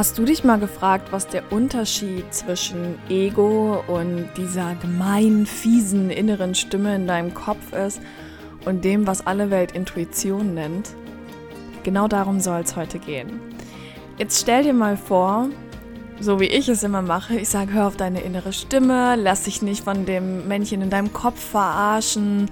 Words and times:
Hast 0.00 0.16
du 0.16 0.24
dich 0.24 0.44
mal 0.44 0.58
gefragt, 0.58 1.12
was 1.12 1.26
der 1.26 1.52
Unterschied 1.52 2.32
zwischen 2.32 2.98
Ego 3.10 3.84
und 3.86 4.30
dieser 4.34 4.74
gemeinen, 4.76 5.44
fiesen 5.44 6.08
inneren 6.08 6.54
Stimme 6.54 6.96
in 6.96 7.06
deinem 7.06 7.34
Kopf 7.34 7.74
ist 7.74 8.00
und 8.64 8.82
dem, 8.82 9.06
was 9.06 9.26
alle 9.26 9.50
Welt 9.50 9.72
Intuition 9.72 10.54
nennt? 10.54 10.94
Genau 11.82 12.08
darum 12.08 12.40
soll 12.40 12.62
es 12.62 12.76
heute 12.76 12.98
gehen. 12.98 13.40
Jetzt 14.16 14.40
stell 14.40 14.62
dir 14.62 14.72
mal 14.72 14.96
vor, 14.96 15.50
so 16.20 16.38
wie 16.38 16.46
ich 16.46 16.68
es 16.68 16.82
immer 16.82 17.00
mache. 17.00 17.36
Ich 17.36 17.48
sage, 17.48 17.72
hör 17.72 17.86
auf 17.86 17.96
deine 17.96 18.20
innere 18.20 18.52
Stimme, 18.52 19.16
lass 19.16 19.44
dich 19.44 19.62
nicht 19.62 19.84
von 19.84 20.04
dem 20.04 20.46
Männchen 20.46 20.82
in 20.82 20.90
deinem 20.90 21.12
Kopf 21.12 21.40
verarschen, 21.40 22.50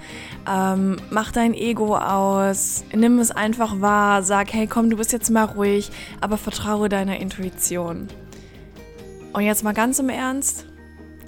ähm, 0.50 0.96
mach 1.10 1.32
dein 1.32 1.52
Ego 1.52 1.96
aus, 1.96 2.84
nimm 2.94 3.18
es 3.18 3.30
einfach 3.30 3.80
wahr, 3.80 4.22
sag, 4.22 4.52
hey 4.52 4.66
komm, 4.66 4.88
du 4.88 4.96
bist 4.96 5.12
jetzt 5.12 5.30
mal 5.30 5.44
ruhig, 5.44 5.90
aber 6.20 6.38
vertraue 6.38 6.88
deiner 6.88 7.20
Intuition. 7.20 8.08
Und 9.34 9.42
jetzt 9.42 9.62
mal 9.62 9.74
ganz 9.74 9.98
im 9.98 10.08
Ernst, 10.08 10.64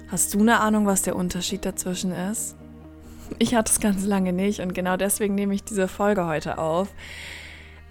hast 0.09 0.33
du 0.33 0.39
eine 0.39 0.59
Ahnung, 0.59 0.87
was 0.87 1.03
der 1.03 1.15
Unterschied 1.15 1.63
dazwischen 1.63 2.11
ist? 2.11 2.55
Ich 3.37 3.55
hatte 3.55 3.71
es 3.71 3.79
ganz 3.79 4.03
lange 4.03 4.33
nicht 4.33 4.59
und 4.59 4.73
genau 4.73 4.97
deswegen 4.97 5.35
nehme 5.35 5.53
ich 5.53 5.63
diese 5.63 5.87
Folge 5.87 6.25
heute 6.25 6.57
auf 6.57 6.89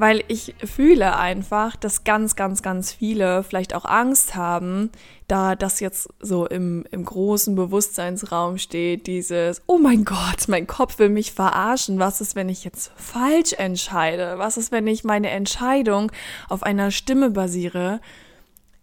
weil 0.01 0.25
ich 0.29 0.55
fühle 0.65 1.19
einfach, 1.19 1.77
dass 1.77 2.05
ganz, 2.05 2.35
ganz, 2.35 2.63
ganz 2.63 2.91
viele 2.91 3.43
vielleicht 3.43 3.75
auch 3.75 3.85
Angst 3.85 4.35
haben, 4.35 4.91
da 5.29 5.55
das 5.55 5.79
jetzt 5.79 6.09
so 6.21 6.47
im, 6.47 6.87
im 6.91 7.05
großen 7.05 7.55
Bewusstseinsraum 7.55 8.57
steht, 8.57 9.07
dieses, 9.07 9.61
oh 9.67 9.77
mein 9.77 10.07
Gott, 10.07 10.49
mein 10.49 10.67
Kopf 10.67 10.99
will 10.99 11.11
mich 11.11 11.33
verarschen, 11.33 11.99
was 11.99 12.23
ist, 12.23 12.35
wenn 12.35 12.49
ich 12.49 12.65
jetzt 12.65 12.93
falsch 12.97 13.53
entscheide, 13.53 14.39
was 14.39 14.57
ist, 14.57 14.73
wenn 14.73 14.87
ich 14.87 15.05
meine 15.05 15.29
Entscheidung 15.29 16.11
auf 16.49 16.63
einer 16.63 16.91
Stimme 16.93 17.29
basiere, 17.29 18.01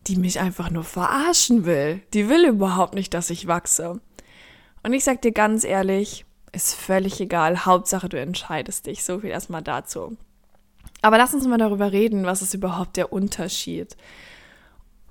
die 0.05 0.17
mich 0.17 0.39
einfach 0.39 0.69
nur 0.69 0.83
verarschen 0.83 1.65
will, 1.65 1.99
die 2.13 2.29
will 2.29 2.45
überhaupt 2.45 2.93
nicht, 2.93 3.15
dass 3.15 3.31
ich 3.31 3.47
wachse. 3.47 3.99
Und 4.83 4.93
ich 4.93 5.03
sag 5.03 5.23
dir 5.23 5.31
ganz 5.31 5.63
ehrlich, 5.63 6.25
ist 6.51 6.75
völlig 6.75 7.19
egal, 7.19 7.65
Hauptsache 7.65 8.07
du 8.07 8.19
entscheidest 8.19 8.85
dich, 8.85 9.03
so 9.03 9.17
viel 9.21 9.31
erstmal 9.31 9.63
dazu. 9.63 10.15
Aber 11.01 11.17
lass 11.17 11.33
uns 11.33 11.45
mal 11.47 11.57
darüber 11.57 11.91
reden, 11.91 12.25
was 12.25 12.41
ist 12.41 12.53
überhaupt 12.53 12.97
der 12.97 13.13
Unterschied. 13.13 13.95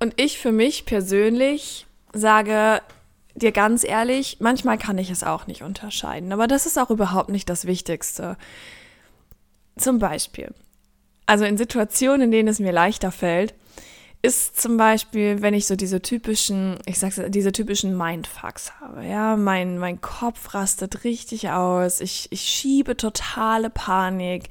Und 0.01 0.21
ich 0.21 0.39
für 0.39 0.53
mich 0.53 0.85
persönlich 0.85 1.87
sage 2.13 2.81
dir 3.35 3.53
ganz 3.53 3.85
ehrlich, 3.85 4.39
manchmal 4.41 4.79
kann 4.79 4.99
ich 4.99 5.11
es 5.11 5.23
auch 5.23 5.47
nicht 5.47 5.63
unterscheiden, 5.63 6.33
aber 6.33 6.47
das 6.47 6.67
ist 6.67 6.79
auch 6.79 6.91
überhaupt 6.91 7.29
nicht 7.29 7.49
das 7.49 7.67
Wichtigste. 7.67 8.37
Zum 9.77 9.99
Beispiel, 9.99 10.55
also 11.27 11.45
in 11.45 11.59
Situationen, 11.59 12.23
in 12.23 12.31
denen 12.31 12.49
es 12.49 12.59
mir 12.59 12.73
leichter 12.73 13.13
fällt, 13.13 13.55
ist 14.23 14.61
zum 14.61 14.77
Beispiel, 14.77 15.43
wenn 15.43 15.55
ich 15.55 15.67
so 15.67 15.77
diese 15.77 16.03
typischen, 16.03 16.79
ich 16.87 16.99
sag's, 16.99 17.21
diese 17.29 17.53
typischen 17.53 17.97
Mindfucks 17.97 18.73
habe, 18.81 19.05
ja, 19.05 19.37
mein, 19.37 19.79
mein 19.79 20.01
Kopf 20.01 20.55
rastet 20.55 21.05
richtig 21.05 21.51
aus, 21.51 22.01
ich, 22.01 22.29
ich 22.31 22.43
schiebe 22.43 22.97
totale 22.97 23.71
Panik, 23.71 24.49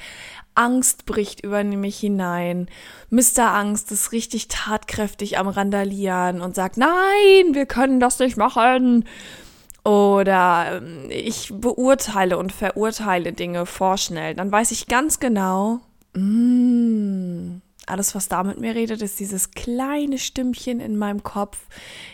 Angst 0.56 1.06
bricht 1.06 1.42
über 1.42 1.64
mich 1.64 2.00
hinein. 2.00 2.68
Mr. 3.10 3.54
Angst 3.54 3.92
ist 3.92 4.14
richtig 4.14 4.48
tatkräftig 4.48 5.38
am 5.38 5.50
Randalieren 5.50 6.42
und 6.42 6.56
sagt, 6.56 6.78
nein, 6.78 7.54
wir 7.54 7.66
können 7.66 8.00
das 8.00 8.20
nicht 8.20 8.38
machen. 8.38 9.06
Oder 9.84 10.78
ähm, 10.78 11.10
ich 11.10 11.52
beurteile 11.54 12.38
und 12.38 12.52
verurteile 12.52 13.34
Dinge 13.34 13.66
vorschnell. 13.66 14.34
Dann 14.34 14.52
weiß 14.52 14.72
ich 14.72 14.88
ganz 14.88 15.20
genau, 15.20 15.82
mm, 16.16 17.58
alles, 17.88 18.16
was 18.16 18.28
da 18.28 18.44
mit 18.44 18.60
mir 18.60 18.76
redet, 18.76 19.02
ist 19.02 19.20
dieses 19.20 19.52
kleine 19.52 20.18
Stimmchen 20.18 20.80
in 20.80 20.98
meinem 20.98 21.24
Kopf, 21.24 21.58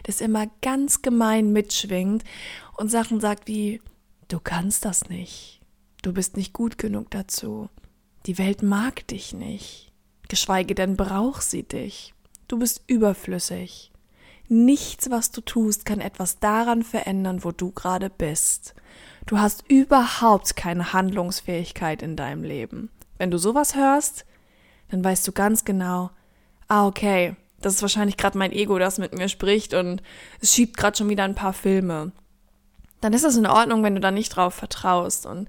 das 0.04 0.22
immer 0.22 0.48
ganz 0.62 1.02
gemein 1.02 1.52
mitschwingt 1.54 2.24
und 2.78 2.90
Sachen 2.90 3.20
sagt 3.20 3.48
wie, 3.48 3.82
du 4.28 4.40
kannst 4.40 4.86
das 4.86 5.10
nicht. 5.10 5.62
Du 6.02 6.14
bist 6.14 6.36
nicht 6.36 6.54
gut 6.54 6.78
genug 6.78 7.12
dazu. 7.12 7.70
Die 8.26 8.38
Welt 8.38 8.64
mag 8.64 9.08
dich 9.08 9.34
nicht, 9.34 9.92
geschweige 10.28 10.76
denn 10.76 10.98
braucht 10.98 11.44
sie 11.44 11.64
dich. 11.64 12.14
Du 12.48 12.60
bist 12.60 12.84
überflüssig. 12.88 13.92
Nichts, 14.48 15.10
was 15.10 15.32
du 15.32 15.42
tust, 15.42 15.86
kann 15.86 16.02
etwas 16.02 16.40
daran 16.40 16.84
verändern, 16.84 17.44
wo 17.44 17.52
du 17.52 17.72
gerade 17.72 18.10
bist. 18.10 18.76
Du 19.26 19.40
hast 19.40 19.64
überhaupt 19.70 20.56
keine 20.56 20.92
Handlungsfähigkeit 20.92 22.02
in 22.02 22.16
deinem 22.16 22.44
Leben. 22.44 22.90
Wenn 23.18 23.32
du 23.32 23.38
sowas 23.38 23.76
hörst, 23.76 24.26
dann 24.92 25.04
weißt 25.04 25.28
du 25.28 25.32
ganz 25.32 25.66
genau, 25.66 26.12
ah, 26.68 26.86
okay, 26.86 27.36
das 27.62 27.76
ist 27.76 27.82
wahrscheinlich 27.82 28.18
gerade 28.18 28.38
mein 28.38 28.52
Ego, 28.52 28.78
das 28.78 28.98
mit 28.98 29.18
mir 29.18 29.30
spricht 29.30 29.74
und 29.74 30.02
es 30.42 30.54
schiebt 30.54 30.78
gerade 30.78 30.98
schon 30.98 31.10
wieder 31.10 31.24
ein 31.24 31.36
paar 31.36 31.54
Filme. 31.54 32.12
Dann 33.00 33.14
ist 33.14 33.24
es 33.24 33.38
in 33.38 33.48
Ordnung, 33.48 33.84
wenn 33.84 33.96
du 33.96 34.02
da 34.02 34.12
nicht 34.12 34.36
drauf 34.36 34.54
vertraust. 34.54 35.26
Und 35.26 35.48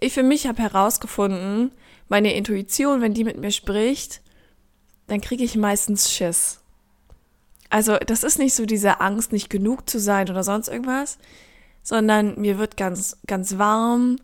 ich 0.00 0.12
für 0.12 0.22
mich 0.22 0.46
habe 0.46 0.62
herausgefunden, 0.62 1.70
meine 2.08 2.34
Intuition, 2.34 3.00
wenn 3.00 3.14
die 3.14 3.24
mit 3.24 3.38
mir 3.38 3.52
spricht, 3.52 4.20
dann 5.06 5.20
kriege 5.20 5.44
ich 5.44 5.56
meistens 5.56 6.12
Schiss. 6.12 6.60
Also 7.70 7.96
das 7.98 8.24
ist 8.24 8.38
nicht 8.38 8.54
so 8.54 8.66
diese 8.66 9.00
Angst, 9.00 9.32
nicht 9.32 9.50
genug 9.50 9.88
zu 9.88 10.00
sein 10.00 10.28
oder 10.30 10.42
sonst 10.42 10.68
irgendwas, 10.68 11.18
sondern 11.82 12.40
mir 12.40 12.58
wird 12.58 12.76
ganz, 12.76 13.18
ganz 13.26 13.58
warm 13.58 14.16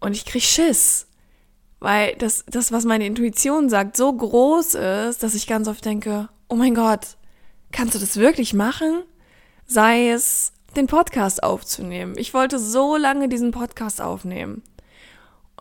und 0.00 0.12
ich 0.12 0.26
kriege 0.26 0.44
Schiss. 0.44 1.05
Weil 1.86 2.16
das, 2.16 2.44
das, 2.48 2.72
was 2.72 2.84
meine 2.84 3.06
Intuition 3.06 3.68
sagt, 3.68 3.96
so 3.96 4.12
groß 4.12 4.74
ist, 4.74 5.22
dass 5.22 5.36
ich 5.36 5.46
ganz 5.46 5.68
oft 5.68 5.84
denke, 5.84 6.28
oh 6.48 6.56
mein 6.56 6.74
Gott, 6.74 7.16
kannst 7.70 7.94
du 7.94 8.00
das 8.00 8.16
wirklich 8.16 8.54
machen? 8.54 9.04
Sei 9.66 10.08
es, 10.08 10.52
den 10.74 10.88
Podcast 10.88 11.44
aufzunehmen. 11.44 12.18
Ich 12.18 12.34
wollte 12.34 12.58
so 12.58 12.96
lange 12.96 13.28
diesen 13.28 13.52
Podcast 13.52 14.00
aufnehmen. 14.00 14.64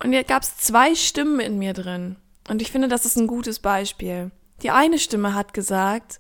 Und 0.04 0.14
jetzt 0.14 0.30
gab 0.30 0.42
es 0.42 0.58
zwei 0.58 0.96
Stimmen 0.96 1.40
in 1.40 1.60
mir 1.60 1.74
drin. 1.74 2.16
Und 2.50 2.60
ich 2.60 2.72
finde, 2.72 2.88
das 2.88 3.06
ist 3.06 3.18
ein 3.18 3.28
gutes 3.28 3.60
Beispiel. 3.60 4.32
Die 4.64 4.72
eine 4.72 4.98
Stimme 4.98 5.36
hat 5.36 5.54
gesagt, 5.54 6.20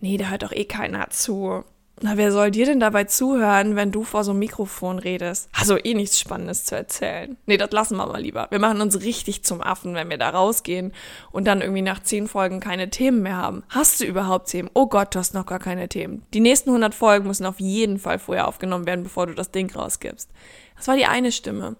nee, 0.00 0.18
da 0.18 0.26
hört 0.26 0.42
doch 0.42 0.52
eh 0.52 0.66
keiner 0.66 1.08
zu. 1.08 1.64
Na, 2.02 2.16
wer 2.16 2.32
soll 2.32 2.50
dir 2.50 2.64
denn 2.64 2.80
dabei 2.80 3.04
zuhören, 3.04 3.76
wenn 3.76 3.92
du 3.92 4.04
vor 4.04 4.24
so 4.24 4.30
einem 4.30 4.38
Mikrofon 4.38 4.98
redest? 4.98 5.50
Also 5.52 5.76
eh 5.76 5.92
nichts 5.92 6.18
Spannendes 6.18 6.64
zu 6.64 6.74
erzählen. 6.74 7.36
Nee, 7.44 7.58
das 7.58 7.72
lassen 7.72 7.98
wir 7.98 8.06
mal 8.06 8.22
lieber. 8.22 8.46
Wir 8.50 8.58
machen 8.58 8.80
uns 8.80 9.02
richtig 9.02 9.44
zum 9.44 9.60
Affen, 9.60 9.94
wenn 9.94 10.08
wir 10.08 10.16
da 10.16 10.30
rausgehen 10.30 10.92
und 11.30 11.46
dann 11.46 11.60
irgendwie 11.60 11.82
nach 11.82 12.02
zehn 12.02 12.26
Folgen 12.26 12.60
keine 12.60 12.88
Themen 12.88 13.20
mehr 13.20 13.36
haben. 13.36 13.64
Hast 13.68 14.00
du 14.00 14.06
überhaupt 14.06 14.48
Themen? 14.48 14.70
Oh 14.72 14.86
Gott, 14.86 15.14
du 15.14 15.18
hast 15.18 15.34
noch 15.34 15.44
gar 15.44 15.58
keine 15.58 15.90
Themen. 15.90 16.24
Die 16.32 16.40
nächsten 16.40 16.70
100 16.70 16.94
Folgen 16.94 17.26
müssen 17.26 17.44
auf 17.44 17.60
jeden 17.60 17.98
Fall 17.98 18.18
vorher 18.18 18.48
aufgenommen 18.48 18.86
werden, 18.86 19.02
bevor 19.02 19.26
du 19.26 19.34
das 19.34 19.50
Ding 19.50 19.70
rausgibst. 19.70 20.30
Das 20.76 20.88
war 20.88 20.96
die 20.96 21.06
eine 21.06 21.32
Stimme. 21.32 21.76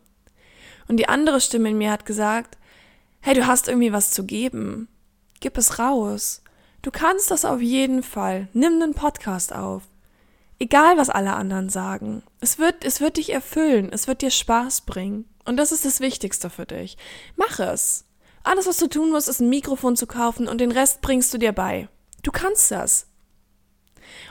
Und 0.87 0.99
die 0.99 1.09
andere 1.09 1.41
Stimme 1.41 1.71
in 1.71 1.79
mir 1.79 1.91
hat 1.91 2.05
gesagt, 2.05 2.59
hey, 3.21 3.33
du 3.33 3.47
hast 3.47 3.69
irgendwie 3.69 3.95
was 3.95 4.11
zu 4.11 4.25
geben. 4.25 4.89
Gib 5.41 5.57
es 5.57 5.79
raus. 5.79 6.43
Du 6.83 6.91
kannst 6.91 7.31
das 7.31 7.47
auf 7.47 7.63
jeden 7.63 8.03
Fall. 8.03 8.49
Nimm 8.53 8.83
einen 8.83 8.93
Podcast 8.93 9.55
auf. 9.55 9.85
Egal, 10.63 10.99
was 10.99 11.09
alle 11.09 11.33
anderen 11.33 11.71
sagen. 11.71 12.23
Es 12.41 12.59
wird, 12.59 12.85
es 12.85 13.01
wird 13.01 13.17
dich 13.17 13.33
erfüllen. 13.33 13.89
Es 13.93 14.07
wird 14.07 14.21
dir 14.21 14.31
Spaß 14.31 14.83
bringen. 14.83 15.25
Und 15.47 15.57
das 15.57 15.73
ist 15.73 15.87
das 15.87 16.01
Wichtigste 16.01 16.51
für 16.51 16.67
dich. 16.67 16.99
Mach 17.35 17.59
es. 17.59 18.05
Alles, 18.43 18.67
was 18.67 18.77
du 18.77 18.87
tun 18.87 19.11
musst, 19.11 19.29
ist 19.29 19.41
ein 19.41 19.49
Mikrofon 19.49 19.97
zu 19.97 20.07
kaufen 20.07 20.49
und 20.49 20.61
den 20.61 20.71
Rest 20.71 21.01
bringst 21.01 21.33
du 21.33 21.39
dir 21.39 21.53
bei. 21.53 21.89
Du 22.23 22.31
kannst 22.31 22.71
das. 22.71 23.07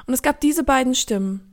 Und 0.05 0.13
es 0.13 0.21
gab 0.21 0.39
diese 0.39 0.63
beiden 0.63 0.93
Stimmen. 0.93 1.45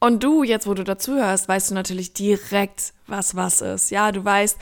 Und 0.00 0.22
du, 0.22 0.42
jetzt 0.42 0.66
wo 0.66 0.74
du 0.74 0.82
dazuhörst, 0.82 1.48
weißt 1.48 1.70
du 1.70 1.74
natürlich 1.74 2.12
direkt, 2.12 2.92
was 3.06 3.36
was 3.36 3.60
ist. 3.60 3.90
Ja, 3.90 4.12
du 4.12 4.24
weißt, 4.24 4.58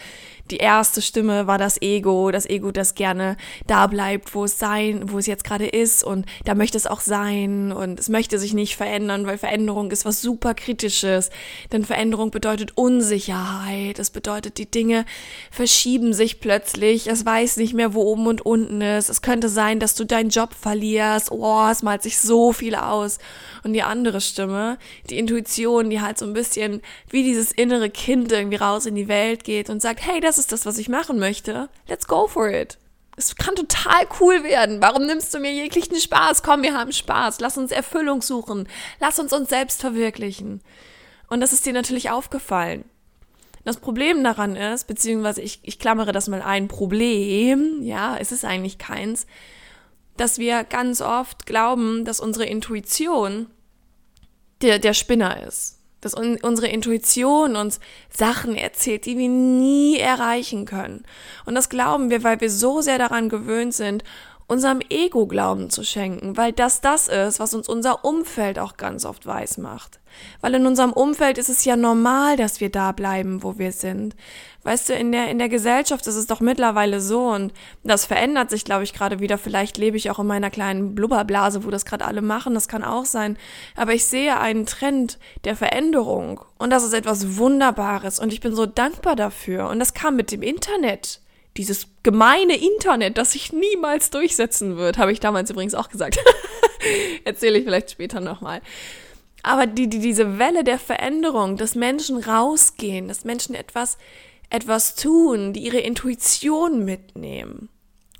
die 0.50 0.56
erste 0.58 1.00
Stimme 1.00 1.46
war 1.46 1.56
das 1.56 1.80
Ego, 1.80 2.30
das 2.30 2.46
Ego, 2.46 2.72
das 2.72 2.94
gerne 2.94 3.36
da 3.66 3.86
bleibt, 3.86 4.34
wo 4.34 4.44
es 4.44 4.58
sein, 4.58 5.10
wo 5.10 5.18
es 5.18 5.26
jetzt 5.26 5.44
gerade 5.44 5.66
ist. 5.66 6.02
Und 6.02 6.26
da 6.44 6.54
möchte 6.54 6.76
es 6.76 6.86
auch 6.86 7.00
sein. 7.00 7.72
Und 7.72 8.00
es 8.00 8.08
möchte 8.08 8.38
sich 8.38 8.52
nicht 8.52 8.76
verändern, 8.76 9.26
weil 9.26 9.38
Veränderung 9.38 9.90
ist 9.90 10.04
was 10.04 10.20
super 10.20 10.54
kritisches, 10.54 11.30
denn 11.72 11.84
Veränderung 11.84 12.30
bedeutet 12.30 12.76
Unsicherheit, 12.76 13.98
es 13.98 14.10
bedeutet, 14.10 14.58
die 14.58 14.70
Dinge 14.70 15.04
verschieben 15.50 16.12
sich 16.12 16.40
plötzlich, 16.40 17.06
es 17.06 17.24
weiß 17.24 17.56
nicht 17.56 17.74
mehr, 17.74 17.94
wo 17.94 18.02
oben 18.02 18.26
und 18.26 18.44
unten 18.44 18.80
ist, 18.80 19.08
es 19.08 19.22
könnte 19.22 19.48
sein, 19.48 19.78
dass 19.80 19.94
du 19.94 20.04
deinen 20.04 20.30
Job 20.30 20.54
verlierst, 20.54 21.30
oh, 21.30 21.68
es 21.70 21.82
malt 21.82 22.02
sich 22.02 22.18
so 22.18 22.52
viel 22.52 22.74
aus. 22.74 23.18
Und 23.64 23.74
die 23.74 23.82
andere 23.82 24.20
Stimme, 24.20 24.78
die 25.08 25.18
Intuition, 25.18 25.88
die 25.88 26.00
halt 26.00 26.18
so 26.18 26.26
ein 26.26 26.32
bisschen 26.32 26.82
wie 27.08 27.22
dieses 27.22 27.52
innere 27.52 27.90
Kind 27.90 28.31
irgendwie 28.32 28.56
raus 28.56 28.86
in 28.86 28.94
die 28.94 29.08
Welt 29.08 29.44
geht 29.44 29.70
und 29.70 29.80
sagt, 29.80 30.00
hey, 30.04 30.20
das 30.20 30.38
ist 30.38 30.52
das, 30.52 30.66
was 30.66 30.78
ich 30.78 30.88
machen 30.88 31.18
möchte. 31.18 31.68
Let's 31.86 32.06
go 32.06 32.26
for 32.26 32.48
it. 32.48 32.78
Es 33.16 33.36
kann 33.36 33.54
total 33.54 34.06
cool 34.20 34.42
werden. 34.42 34.80
Warum 34.80 35.06
nimmst 35.06 35.34
du 35.34 35.38
mir 35.38 35.52
jeglichen 35.52 35.96
Spaß? 35.96 36.42
Komm, 36.42 36.62
wir 36.62 36.74
haben 36.74 36.92
Spaß. 36.92 37.40
Lass 37.40 37.58
uns 37.58 37.70
Erfüllung 37.70 38.22
suchen. 38.22 38.68
Lass 39.00 39.18
uns 39.18 39.32
uns 39.32 39.50
selbst 39.50 39.80
verwirklichen. 39.80 40.62
Und 41.28 41.40
das 41.40 41.52
ist 41.52 41.66
dir 41.66 41.72
natürlich 41.72 42.10
aufgefallen. 42.10 42.84
Das 43.64 43.76
Problem 43.76 44.24
daran 44.24 44.56
ist, 44.56 44.86
beziehungsweise 44.86 45.42
ich, 45.42 45.60
ich 45.62 45.78
klammere 45.78 46.12
das 46.12 46.26
mal 46.26 46.42
ein 46.42 46.66
Problem, 46.66 47.80
ja, 47.82 48.16
es 48.18 48.32
ist 48.32 48.44
eigentlich 48.44 48.78
keins, 48.78 49.26
dass 50.16 50.38
wir 50.38 50.64
ganz 50.64 51.00
oft 51.00 51.46
glauben, 51.46 52.04
dass 52.04 52.18
unsere 52.18 52.46
Intuition 52.46 53.46
der, 54.62 54.78
der 54.78 54.94
Spinner 54.94 55.46
ist 55.46 55.81
dass 56.02 56.14
un 56.14 56.38
unsere 56.42 56.68
Intuition 56.68 57.56
uns 57.56 57.80
Sachen 58.10 58.54
erzählt, 58.56 59.06
die 59.06 59.16
wir 59.16 59.30
nie 59.30 59.96
erreichen 59.98 60.66
können. 60.66 61.04
Und 61.46 61.54
das 61.54 61.70
glauben 61.70 62.10
wir, 62.10 62.22
weil 62.22 62.40
wir 62.42 62.50
so 62.50 62.82
sehr 62.82 62.98
daran 62.98 63.30
gewöhnt 63.30 63.72
sind, 63.72 64.04
unserem 64.46 64.80
Ego 64.90 65.26
Glauben 65.26 65.70
zu 65.70 65.82
schenken, 65.84 66.36
weil 66.36 66.52
das 66.52 66.80
das 66.80 67.08
ist, 67.08 67.40
was 67.40 67.54
uns 67.54 67.68
unser 67.68 68.04
Umfeld 68.04 68.58
auch 68.58 68.76
ganz 68.76 69.04
oft 69.04 69.26
weiß 69.26 69.58
macht. 69.58 70.00
Weil 70.40 70.54
in 70.54 70.66
unserem 70.66 70.92
Umfeld 70.92 71.38
ist 71.38 71.48
es 71.48 71.64
ja 71.64 71.76
normal, 71.76 72.36
dass 72.36 72.60
wir 72.60 72.70
da 72.70 72.92
bleiben, 72.92 73.42
wo 73.42 73.58
wir 73.58 73.72
sind. 73.72 74.14
Weißt 74.62 74.88
du, 74.88 74.94
in 74.94 75.10
der, 75.10 75.28
in 75.28 75.38
der 75.38 75.48
Gesellschaft 75.48 76.06
ist 76.06 76.14
es 76.14 76.26
doch 76.26 76.40
mittlerweile 76.40 77.00
so 77.00 77.28
und 77.28 77.52
das 77.82 78.04
verändert 78.04 78.50
sich, 78.50 78.64
glaube 78.64 78.84
ich, 78.84 78.92
gerade 78.92 79.20
wieder. 79.20 79.38
Vielleicht 79.38 79.78
lebe 79.78 79.96
ich 79.96 80.10
auch 80.10 80.18
in 80.18 80.26
meiner 80.26 80.50
kleinen 80.50 80.94
Blubberblase, 80.94 81.64
wo 81.64 81.70
das 81.70 81.84
gerade 81.84 82.04
alle 82.04 82.22
machen, 82.22 82.54
das 82.54 82.68
kann 82.68 82.84
auch 82.84 83.06
sein. 83.06 83.36
Aber 83.74 83.94
ich 83.94 84.04
sehe 84.04 84.38
einen 84.38 84.66
Trend 84.66 85.18
der 85.44 85.56
Veränderung 85.56 86.40
und 86.58 86.70
das 86.70 86.84
ist 86.84 86.92
etwas 86.92 87.36
Wunderbares 87.38 88.20
und 88.20 88.32
ich 88.32 88.40
bin 88.40 88.54
so 88.54 88.66
dankbar 88.66 89.16
dafür. 89.16 89.68
Und 89.68 89.78
das 89.78 89.94
kam 89.94 90.14
mit 90.16 90.30
dem 90.30 90.42
Internet 90.42 91.20
dieses 91.56 91.86
gemeine 92.02 92.56
Internet, 92.56 93.18
das 93.18 93.32
sich 93.32 93.52
niemals 93.52 94.10
durchsetzen 94.10 94.76
wird, 94.76 94.98
habe 94.98 95.12
ich 95.12 95.20
damals 95.20 95.50
übrigens 95.50 95.74
auch 95.74 95.88
gesagt. 95.88 96.18
Erzähle 97.24 97.58
ich 97.58 97.64
vielleicht 97.64 97.90
später 97.90 98.20
nochmal. 98.20 98.62
Aber 99.42 99.66
die, 99.66 99.88
die, 99.88 99.98
diese 99.98 100.38
Welle 100.38 100.64
der 100.64 100.78
Veränderung, 100.78 101.56
dass 101.56 101.74
Menschen 101.74 102.18
rausgehen, 102.18 103.08
dass 103.08 103.24
Menschen 103.24 103.54
etwas, 103.54 103.98
etwas 104.50 104.94
tun, 104.94 105.52
die 105.52 105.60
ihre 105.60 105.80
Intuition 105.80 106.84
mitnehmen 106.84 107.68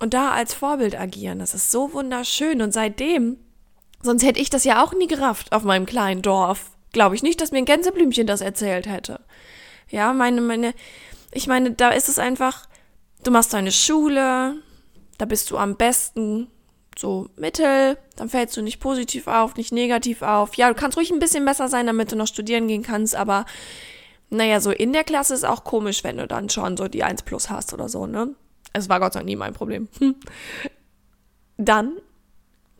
und 0.01 0.15
da 0.15 0.33
als 0.33 0.53
Vorbild 0.53 0.99
agieren, 0.99 1.39
das 1.39 1.55
ist 1.55 1.71
so 1.71 1.93
wunderschön. 1.93 2.61
Und 2.61 2.73
seitdem, 2.73 3.37
sonst 4.03 4.25
hätte 4.25 4.41
ich 4.41 4.51
das 4.51 4.65
ja 4.65 4.85
auch 4.85 4.95
nie 4.95 5.07
gerafft 5.07 5.53
auf 5.53 5.63
meinem 5.63 5.87
kleinen 5.87 6.23
Dorf. 6.23 6.73
Glaube 6.93 7.15
ich 7.15 7.23
nicht, 7.23 7.41
dass 7.41 7.53
mir 7.53 7.59
ein 7.59 7.65
Gänseblümchen 7.65 8.27
das 8.27 8.41
erzählt 8.41 8.87
hätte. 8.87 9.21
Ja, 9.89 10.13
meine, 10.13 10.41
meine, 10.41 10.75
ich 11.31 11.47
meine, 11.47 11.71
da 11.71 11.91
ist 11.91 12.09
es 12.09 12.19
einfach, 12.19 12.67
du 13.23 13.31
machst 13.31 13.53
deine 13.53 13.73
Schule, 13.73 14.57
da 15.19 15.25
bist 15.25 15.51
du 15.51 15.59
am 15.59 15.77
besten 15.77 16.49
so 16.99 17.29
mittel, 17.37 17.97
dann 18.17 18.29
fällst 18.29 18.57
du 18.57 18.63
nicht 18.63 18.81
positiv 18.81 19.27
auf, 19.27 19.57
nicht 19.57 19.73
negativ 19.73 20.23
auf. 20.23 20.55
Ja, 20.57 20.69
du 20.69 20.75
kannst 20.75 20.97
ruhig 20.97 21.11
ein 21.11 21.19
bisschen 21.19 21.45
besser 21.45 21.69
sein, 21.69 21.87
damit 21.87 22.13
du 22.13 22.17
noch 22.17 22.27
studieren 22.27 22.69
gehen 22.69 22.83
kannst, 22.83 23.15
aber 23.15 23.47
naja, 24.31 24.61
so 24.61 24.71
in 24.71 24.93
der 24.93 25.05
Klasse 25.05 25.35
ist 25.35 25.45
auch 25.45 25.65
komisch, 25.65 26.05
wenn 26.05 26.17
du 26.17 26.27
dann 26.27 26.49
schon 26.49 26.77
so 26.77 26.89
die 26.89 27.05
1 27.05 27.23
plus 27.23 27.51
hast 27.51 27.73
oder 27.73 27.89
so, 27.89 28.07
ne? 28.07 28.35
Es 28.73 28.89
war 28.89 29.01
Gott 29.01 29.13
sei 29.13 29.21
Dank 29.21 29.27
nie 29.27 29.37
mein 29.37 29.53
Problem. 29.53 29.89
Dann 31.59 31.99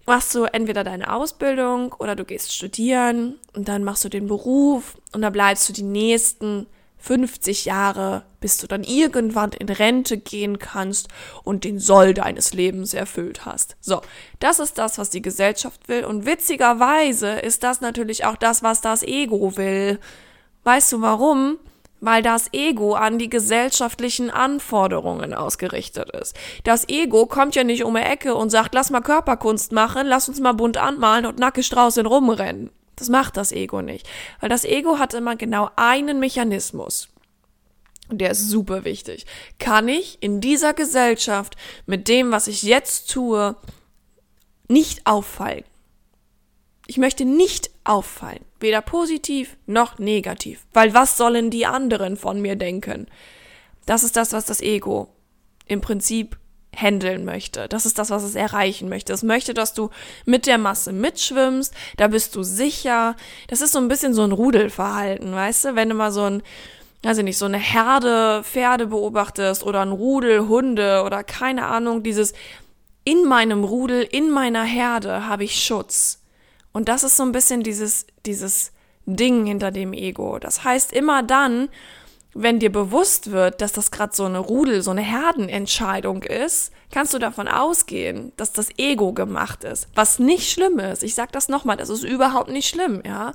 machst 0.07 0.35
du 0.35 0.45
entweder 0.45 0.83
deine 0.83 1.13
Ausbildung 1.13 1.93
oder 1.93 2.17
du 2.17 2.25
gehst 2.25 2.55
studieren 2.55 3.39
und 3.55 3.69
dann 3.69 3.85
machst 3.85 4.05
du 4.05 4.09
den 4.09 4.27
Beruf 4.27 4.97
und 5.13 5.23
dann 5.23 5.33
bleibst 5.33 5.69
du 5.69 5.73
die 5.73 5.85
nächsten 5.85 6.67
50 7.03 7.65
Jahre, 7.65 8.23
bis 8.41 8.59
du 8.59 8.69
dann 8.69 8.85
irgendwann 8.85 9.51
in 9.51 9.69
Rente 9.69 10.17
gehen 10.17 10.61
kannst 10.61 11.09
und 11.43 11.65
den 11.65 11.81
Soll 11.81 12.15
deines 12.15 12.55
Lebens 12.55 12.95
erfüllt 12.95 13.45
hast. 13.45 13.77
So, 13.81 14.03
das 14.39 14.61
ist 14.61 14.79
das, 14.79 14.99
was 14.99 15.11
die 15.11 15.21
Gesellschaft 15.21 15.89
will. 15.89 16.05
Und 16.05 16.27
witzigerweise 16.27 17.31
ist 17.31 17.65
das 17.65 17.81
natürlich 17.81 18.25
auch 18.25 18.37
das, 18.37 18.63
was 18.63 18.81
das 18.81 19.03
Ego 19.03 19.57
will. 19.57 19.99
Weißt 20.63 20.93
du 20.93 21.01
warum? 21.01 21.59
Weil 22.01 22.23
das 22.23 22.53
Ego 22.53 22.95
an 22.95 23.19
die 23.19 23.29
gesellschaftlichen 23.29 24.31
Anforderungen 24.31 25.35
ausgerichtet 25.35 26.11
ist. 26.11 26.37
Das 26.63 26.89
Ego 26.89 27.27
kommt 27.27 27.57
ja 27.57 27.65
nicht 27.65 27.83
um 27.83 27.95
die 27.95 28.01
Ecke 28.01 28.37
und 28.37 28.51
sagt, 28.51 28.75
lass 28.75 28.91
mal 28.91 29.01
Körperkunst 29.01 29.73
machen, 29.73 30.07
lass 30.07 30.29
uns 30.29 30.39
mal 30.39 30.53
bunt 30.53 30.77
anmalen 30.77 31.27
und 31.27 31.39
nackig 31.41 31.69
draußen 31.69 32.07
rumrennen. 32.07 32.71
Das 32.97 33.09
macht 33.09 33.37
das 33.37 33.53
Ego 33.53 33.83
nicht. 33.83 34.09
Weil 34.41 34.49
das 34.49 34.65
Ego 34.65 34.99
hat 34.99 35.15
immer 35.15 35.37
genau 35.37 35.71
einen 35.77 36.21
Mechanismus. 36.21 37.09
Und 38.09 38.19
der 38.19 38.33
ist 38.33 38.49
super 38.49 38.85
wichtig. 38.85 39.27
Kann 39.59 39.89
ich 39.89 40.23
in 40.23 40.41
dieser 40.41 40.75
Gesellschaft 40.75 41.57
mit 41.87 42.09
dem, 42.09 42.31
was 42.31 42.47
ich 42.47 42.63
jetzt 42.63 43.11
tue, 43.11 43.57
nicht 44.69 45.07
auffallen? 45.07 45.65
Ich 46.87 46.99
möchte 46.99 47.25
nicht 47.25 47.71
auffallen. 47.85 48.45
Weder 48.61 48.83
positiv 48.83 49.57
noch 49.67 49.99
negativ. 49.99 50.67
Weil 50.73 50.95
was 50.95 51.17
sollen 51.17 51.51
die 51.51 51.65
anderen 51.65 52.17
von 52.17 52.41
mir 52.41 52.57
denken? 52.57 53.07
Das 53.87 54.03
ist 54.03 54.17
das, 54.17 54.33
was 54.33 54.45
das 54.45 54.61
Ego 54.61 55.09
im 55.67 55.81
Prinzip 55.81 56.39
handeln 56.75 57.25
möchte. 57.25 57.69
Das 57.69 57.87
ist 57.87 57.99
das, 57.99 58.11
was 58.11 58.23
es 58.23 58.35
erreichen 58.35 58.89
möchte. 58.89 59.13
Es 59.13 59.23
möchte, 59.23 59.55
dass 59.55 59.75
du 59.75 59.91
mit 60.25 60.47
der 60.47 60.59
Masse 60.59 60.93
mitschwimmst, 60.93 61.75
da 61.97 62.09
bist 62.09 62.35
du 62.35 62.43
sicher. 62.43 63.17
Das 63.49 63.61
ist 63.61 63.73
so 63.73 63.79
ein 63.79 63.89
bisschen 63.89 64.15
so 64.15 64.23
ein 64.23 64.33
Rudelverhalten, 64.33 65.33
weißt 65.33 65.67
du? 65.67 65.75
Wenn 65.75 65.91
du 65.91 65.95
mal 65.95 66.13
so 66.13 66.23
ein, 66.23 66.43
also 67.05 67.23
nicht, 67.23 67.39
so 67.39 67.45
eine 67.45 67.59
Herde 67.59 68.43
Pferde 68.45 68.87
beobachtest 68.87 69.65
oder 69.65 69.83
ein 69.83 69.93
Rudel 69.93 70.49
Hunde 70.49 71.03
oder 71.05 71.25
keine 71.25 71.67
Ahnung, 71.67 72.03
dieses 72.03 72.33
in 73.05 73.25
meinem 73.25 73.65
Rudel, 73.65 74.03
in 74.03 74.31
meiner 74.31 74.63
Herde 74.63 75.27
habe 75.27 75.45
ich 75.45 75.63
Schutz. 75.63 76.23
Und 76.73 76.89
das 76.89 77.05
ist 77.05 77.17
so 77.17 77.23
ein 77.23 77.33
bisschen 77.33 77.63
dieses, 77.63 78.07
dieses 78.25 78.73
Ding 79.07 79.47
hinter 79.47 79.71
dem 79.71 79.93
Ego. 79.93 80.39
Das 80.39 80.65
heißt, 80.65 80.93
immer 80.93 81.23
dann, 81.23 81.69
wenn 82.35 82.59
dir 82.59 82.73
bewusst 82.73 83.31
wird, 83.31 83.61
dass 83.61 83.73
das 83.73 83.91
gerade 83.91 84.15
so 84.15 84.25
eine 84.25 84.39
Rudel, 84.39 84.83
so 84.83 84.91
eine 84.91 85.03
Herdenentscheidung 85.03 86.23
ist, 86.23 86.73
kannst 86.91 87.13
du 87.13 87.19
davon 87.19 87.49
ausgehen, 87.49 88.33
dass 88.37 88.53
das 88.53 88.69
Ego 88.79 89.13
gemacht 89.13 89.65
ist. 89.65 89.89
Was 89.95 90.19
nicht 90.19 90.51
schlimm 90.51 90.79
ist. 90.79 91.03
Ich 91.03 91.15
sag 91.15 91.33
das 91.33 91.49
nochmal, 91.49 91.77
das 91.77 91.89
ist 91.89 92.05
überhaupt 92.05 92.51
nicht 92.51 92.69
schlimm, 92.69 93.03
ja. 93.05 93.33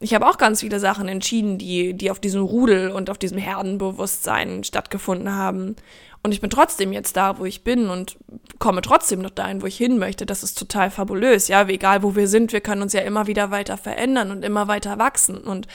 Ich 0.00 0.14
habe 0.14 0.26
auch 0.26 0.36
ganz 0.36 0.60
viele 0.60 0.80
Sachen 0.80 1.06
entschieden, 1.06 1.58
die, 1.58 1.94
die 1.94 2.10
auf 2.10 2.18
diesem 2.18 2.42
Rudel 2.42 2.90
und 2.90 3.08
auf 3.08 3.18
diesem 3.18 3.38
Herdenbewusstsein 3.38 4.64
stattgefunden 4.64 5.32
haben. 5.32 5.76
Und 6.24 6.32
ich 6.32 6.40
bin 6.40 6.50
trotzdem 6.50 6.92
jetzt 6.92 7.16
da, 7.16 7.38
wo 7.38 7.44
ich 7.44 7.62
bin 7.62 7.88
und 7.88 8.16
komme 8.58 8.82
trotzdem 8.82 9.20
noch 9.20 9.30
dahin, 9.30 9.62
wo 9.62 9.66
ich 9.66 9.76
hin 9.76 9.98
möchte. 9.98 10.26
Das 10.26 10.42
ist 10.42 10.58
total 10.58 10.90
fabulös, 10.90 11.46
ja. 11.46 11.68
Egal, 11.68 12.02
wo 12.02 12.16
wir 12.16 12.26
sind, 12.26 12.52
wir 12.52 12.60
können 12.60 12.82
uns 12.82 12.92
ja 12.94 13.02
immer 13.02 13.28
wieder 13.28 13.52
weiter 13.52 13.76
verändern 13.76 14.32
und 14.32 14.44
immer 14.44 14.66
weiter 14.66 14.98
wachsen. 14.98 15.38
Und 15.38 15.68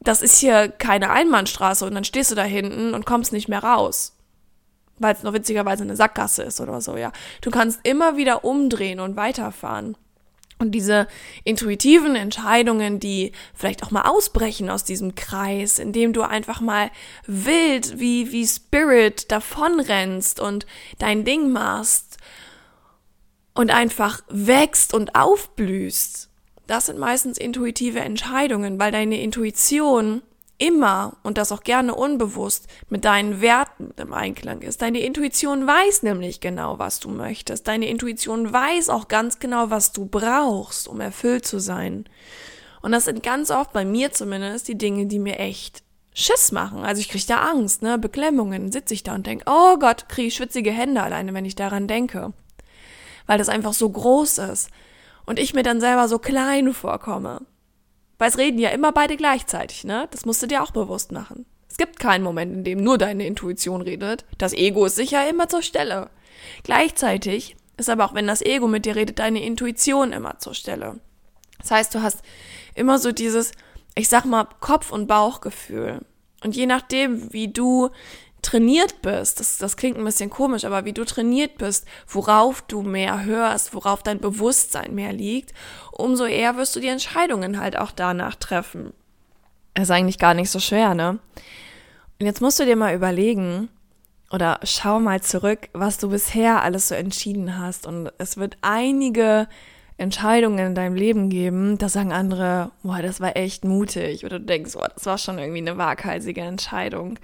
das 0.00 0.22
ist 0.22 0.38
hier 0.38 0.68
keine 0.68 1.10
Einbahnstraße 1.10 1.84
und 1.84 1.94
dann 1.94 2.04
stehst 2.04 2.30
du 2.30 2.34
da 2.34 2.42
hinten 2.42 2.94
und 2.94 3.06
kommst 3.06 3.32
nicht 3.32 3.48
mehr 3.48 3.62
raus. 3.62 4.16
Weil 4.98 5.14
es 5.14 5.22
noch 5.22 5.32
witzigerweise 5.32 5.82
eine 5.82 5.96
Sackgasse 5.96 6.42
ist 6.42 6.60
oder 6.60 6.80
so, 6.80 6.96
ja. 6.96 7.12
Du 7.42 7.50
kannst 7.50 7.80
immer 7.84 8.16
wieder 8.16 8.44
umdrehen 8.44 9.00
und 9.00 9.16
weiterfahren. 9.16 9.96
Und 10.58 10.72
diese 10.72 11.08
intuitiven 11.44 12.16
Entscheidungen, 12.16 13.00
die 13.00 13.32
vielleicht 13.54 13.82
auch 13.82 13.90
mal 13.90 14.02
ausbrechen 14.02 14.68
aus 14.68 14.84
diesem 14.84 15.14
Kreis, 15.14 15.78
indem 15.78 16.12
du 16.12 16.20
einfach 16.20 16.60
mal 16.60 16.90
wild 17.26 17.98
wie, 17.98 18.30
wie 18.30 18.46
Spirit 18.46 19.32
davonrennst 19.32 20.38
und 20.38 20.66
dein 20.98 21.24
Ding 21.24 21.50
machst 21.50 22.18
und 23.54 23.70
einfach 23.70 24.20
wächst 24.28 24.92
und 24.92 25.14
aufblühst 25.14 26.29
das 26.70 26.86
sind 26.86 27.00
meistens 27.00 27.36
intuitive 27.36 27.98
Entscheidungen, 27.98 28.78
weil 28.78 28.92
deine 28.92 29.20
Intuition 29.20 30.22
immer 30.56 31.16
und 31.24 31.36
das 31.36 31.50
auch 31.50 31.64
gerne 31.64 31.94
unbewusst 31.96 32.68
mit 32.88 33.04
deinen 33.04 33.40
Werten 33.40 33.92
im 33.96 34.12
Einklang 34.12 34.62
ist. 34.62 34.80
Deine 34.80 35.00
Intuition 35.00 35.66
weiß 35.66 36.04
nämlich 36.04 36.38
genau, 36.38 36.78
was 36.78 37.00
du 37.00 37.08
möchtest. 37.08 37.66
Deine 37.66 37.88
Intuition 37.88 38.52
weiß 38.52 38.88
auch 38.88 39.08
ganz 39.08 39.40
genau, 39.40 39.70
was 39.70 39.90
du 39.90 40.06
brauchst, 40.06 40.86
um 40.86 41.00
erfüllt 41.00 41.44
zu 41.44 41.58
sein. 41.58 42.04
Und 42.82 42.92
das 42.92 43.06
sind 43.06 43.24
ganz 43.24 43.50
oft 43.50 43.72
bei 43.72 43.84
mir 43.84 44.12
zumindest 44.12 44.68
die 44.68 44.78
Dinge, 44.78 45.06
die 45.06 45.18
mir 45.18 45.40
echt 45.40 45.82
Schiss 46.14 46.52
machen. 46.52 46.84
Also 46.84 47.00
ich 47.00 47.08
kriege 47.08 47.26
da 47.26 47.50
Angst, 47.50 47.82
ne, 47.82 47.98
Beklemmungen, 47.98 48.70
sitze 48.70 48.94
ich 48.94 49.02
da 49.02 49.16
und 49.16 49.26
denke, 49.26 49.44
oh 49.48 49.76
Gott, 49.78 50.08
kriege 50.08 50.28
ich 50.28 50.36
schwitzige 50.36 50.70
Hände 50.70 51.02
alleine, 51.02 51.34
wenn 51.34 51.44
ich 51.44 51.56
daran 51.56 51.88
denke. 51.88 52.32
Weil 53.26 53.38
das 53.38 53.48
einfach 53.48 53.72
so 53.72 53.88
groß 53.88 54.38
ist 54.38 54.70
und 55.26 55.38
ich 55.38 55.54
mir 55.54 55.62
dann 55.62 55.80
selber 55.80 56.08
so 56.08 56.18
klein 56.18 56.72
vorkomme. 56.72 57.42
Weil 58.18 58.28
es 58.28 58.38
reden 58.38 58.58
ja 58.58 58.70
immer 58.70 58.92
beide 58.92 59.16
gleichzeitig, 59.16 59.84
ne? 59.84 60.08
Das 60.10 60.26
musst 60.26 60.42
du 60.42 60.46
dir 60.46 60.62
auch 60.62 60.72
bewusst 60.72 61.12
machen. 61.12 61.46
Es 61.68 61.76
gibt 61.76 61.98
keinen 61.98 62.24
Moment, 62.24 62.52
in 62.52 62.64
dem 62.64 62.82
nur 62.82 62.98
deine 62.98 63.26
Intuition 63.26 63.80
redet. 63.80 64.24
Das 64.38 64.52
Ego 64.52 64.86
ist 64.86 64.96
sicher 64.96 65.28
immer 65.28 65.48
zur 65.48 65.62
Stelle. 65.62 66.10
Gleichzeitig 66.64 67.56
ist 67.76 67.88
aber 67.88 68.04
auch, 68.04 68.14
wenn 68.14 68.26
das 68.26 68.42
Ego 68.42 68.68
mit 68.68 68.84
dir 68.84 68.96
redet, 68.96 69.18
deine 69.18 69.42
Intuition 69.42 70.12
immer 70.12 70.38
zur 70.38 70.54
Stelle. 70.54 71.00
Das 71.58 71.70
heißt, 71.70 71.94
du 71.94 72.02
hast 72.02 72.22
immer 72.74 72.98
so 72.98 73.12
dieses, 73.12 73.52
ich 73.94 74.08
sag 74.08 74.24
mal, 74.24 74.46
Kopf- 74.60 74.92
und 74.92 75.06
Bauchgefühl. 75.06 76.00
Und 76.42 76.56
je 76.56 76.66
nachdem, 76.66 77.32
wie 77.32 77.48
du 77.48 77.90
trainiert 78.42 79.02
bist, 79.02 79.40
das, 79.40 79.58
das 79.58 79.76
klingt 79.76 79.98
ein 79.98 80.04
bisschen 80.04 80.30
komisch, 80.30 80.64
aber 80.64 80.84
wie 80.84 80.92
du 80.92 81.04
trainiert 81.04 81.58
bist, 81.58 81.86
worauf 82.08 82.62
du 82.62 82.82
mehr 82.82 83.24
hörst, 83.24 83.74
worauf 83.74 84.02
dein 84.02 84.18
Bewusstsein 84.18 84.94
mehr 84.94 85.12
liegt, 85.12 85.52
umso 85.92 86.24
eher 86.24 86.56
wirst 86.56 86.74
du 86.76 86.80
die 86.80 86.88
Entscheidungen 86.88 87.60
halt 87.60 87.76
auch 87.76 87.90
danach 87.90 88.34
treffen. 88.34 88.92
Ist 89.74 89.90
eigentlich 89.90 90.18
gar 90.18 90.34
nicht 90.34 90.50
so 90.50 90.58
schwer, 90.58 90.94
ne? 90.94 91.18
Und 92.18 92.26
jetzt 92.26 92.40
musst 92.40 92.60
du 92.60 92.64
dir 92.64 92.76
mal 92.76 92.94
überlegen, 92.94 93.68
oder 94.30 94.60
schau 94.62 95.00
mal 95.00 95.20
zurück, 95.20 95.68
was 95.72 95.98
du 95.98 96.10
bisher 96.10 96.62
alles 96.62 96.88
so 96.88 96.94
entschieden 96.94 97.58
hast. 97.58 97.86
Und 97.86 98.12
es 98.18 98.36
wird 98.36 98.56
einige 98.62 99.48
Entscheidungen 99.96 100.68
in 100.68 100.74
deinem 100.74 100.94
Leben 100.94 101.28
geben, 101.28 101.78
da 101.78 101.88
sagen 101.88 102.12
andere, 102.12 102.70
boah, 102.82 103.02
das 103.02 103.20
war 103.20 103.36
echt 103.36 103.64
mutig. 103.64 104.24
Oder 104.24 104.38
du 104.38 104.46
denkst, 104.46 104.74
boah, 104.74 104.88
das 104.94 105.04
war 105.06 105.18
schon 105.18 105.38
irgendwie 105.38 105.58
eine 105.58 105.76
waghalsige 105.76 106.40
Entscheidung. 106.40 107.18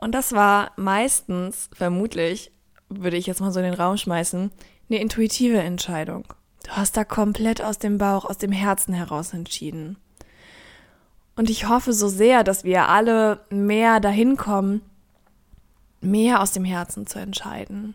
Und 0.00 0.12
das 0.12 0.32
war 0.32 0.72
meistens, 0.76 1.68
vermutlich, 1.74 2.52
würde 2.88 3.16
ich 3.16 3.26
jetzt 3.26 3.40
mal 3.40 3.52
so 3.52 3.60
in 3.60 3.66
den 3.66 3.74
Raum 3.74 3.96
schmeißen, 3.96 4.50
eine 4.88 5.00
intuitive 5.00 5.58
Entscheidung. 5.58 6.24
Du 6.64 6.72
hast 6.72 6.96
da 6.96 7.04
komplett 7.04 7.62
aus 7.62 7.78
dem 7.78 7.98
Bauch, 7.98 8.24
aus 8.24 8.38
dem 8.38 8.52
Herzen 8.52 8.92
heraus 8.92 9.32
entschieden. 9.32 9.96
Und 11.36 11.48
ich 11.48 11.68
hoffe 11.68 11.92
so 11.92 12.08
sehr, 12.08 12.44
dass 12.44 12.64
wir 12.64 12.88
alle 12.88 13.40
mehr 13.50 14.00
dahin 14.00 14.36
kommen, 14.36 14.82
mehr 16.00 16.42
aus 16.42 16.52
dem 16.52 16.64
Herzen 16.64 17.06
zu 17.06 17.18
entscheiden. 17.18 17.94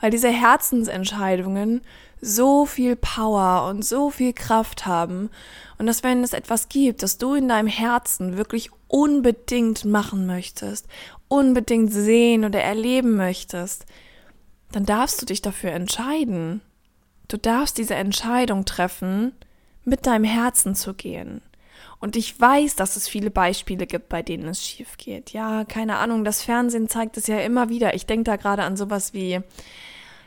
Weil 0.00 0.10
diese 0.10 0.28
Herzensentscheidungen 0.28 1.80
so 2.20 2.66
viel 2.66 2.96
Power 2.96 3.68
und 3.68 3.84
so 3.84 4.10
viel 4.10 4.32
Kraft 4.32 4.86
haben. 4.86 5.30
Und 5.78 5.86
dass 5.86 6.02
wenn 6.02 6.22
es 6.22 6.32
etwas 6.32 6.68
gibt, 6.68 7.02
das 7.02 7.18
du 7.18 7.34
in 7.34 7.48
deinem 7.48 7.68
Herzen 7.68 8.36
wirklich 8.36 8.70
unbedingt 8.88 9.84
machen 9.84 10.26
möchtest, 10.26 10.86
unbedingt 11.34 11.92
sehen 11.92 12.44
oder 12.44 12.60
erleben 12.60 13.16
möchtest, 13.16 13.86
dann 14.72 14.86
darfst 14.86 15.20
du 15.20 15.26
dich 15.26 15.42
dafür 15.42 15.72
entscheiden. 15.72 16.60
Du 17.28 17.36
darfst 17.36 17.78
diese 17.78 17.94
Entscheidung 17.94 18.64
treffen, 18.64 19.32
mit 19.84 20.06
deinem 20.06 20.24
Herzen 20.24 20.74
zu 20.74 20.94
gehen. 20.94 21.42
Und 22.00 22.16
ich 22.16 22.38
weiß, 22.38 22.76
dass 22.76 22.96
es 22.96 23.08
viele 23.08 23.30
Beispiele 23.30 23.86
gibt, 23.86 24.08
bei 24.08 24.22
denen 24.22 24.48
es 24.48 24.64
schief 24.64 24.96
geht. 24.98 25.30
Ja, 25.30 25.64
keine 25.64 25.96
Ahnung, 25.96 26.24
das 26.24 26.42
Fernsehen 26.42 26.88
zeigt 26.88 27.16
es 27.16 27.26
ja 27.26 27.38
immer 27.40 27.68
wieder. 27.68 27.94
Ich 27.94 28.06
denke 28.06 28.24
da 28.24 28.36
gerade 28.36 28.62
an 28.62 28.76
sowas 28.76 29.14
wie 29.14 29.40